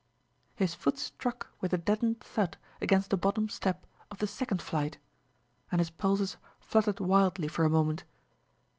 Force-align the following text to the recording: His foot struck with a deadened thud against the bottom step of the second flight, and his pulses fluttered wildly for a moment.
His 0.55 0.73
foot 0.73 0.97
struck 0.97 1.51
with 1.61 1.73
a 1.73 1.77
deadened 1.77 2.21
thud 2.21 2.57
against 2.81 3.11
the 3.11 3.17
bottom 3.17 3.49
step 3.49 3.85
of 4.09 4.17
the 4.17 4.25
second 4.25 4.59
flight, 4.59 4.97
and 5.71 5.77
his 5.77 5.91
pulses 5.91 6.37
fluttered 6.59 6.99
wildly 6.99 7.47
for 7.47 7.65
a 7.65 7.69
moment. 7.69 8.03